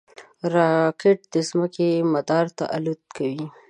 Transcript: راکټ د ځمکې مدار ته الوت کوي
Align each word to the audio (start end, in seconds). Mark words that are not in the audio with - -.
راکټ 0.55 1.19
د 1.33 1.35
ځمکې 1.49 1.89
مدار 2.13 2.45
ته 2.57 2.63
الوت 2.75 3.01
کوي 3.17 3.45